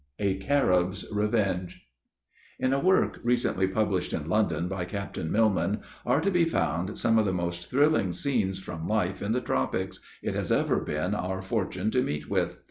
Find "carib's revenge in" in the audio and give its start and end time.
0.39-2.73